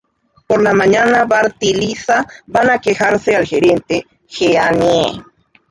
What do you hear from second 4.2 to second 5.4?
Jeanie.